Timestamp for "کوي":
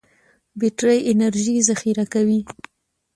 2.13-2.39